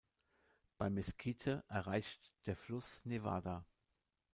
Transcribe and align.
Bei 0.79 0.89
Mesquite 0.89 1.63
erreicht 1.67 2.33
der 2.47 2.55
Fluss 2.55 3.05
Nevada. 3.05 3.67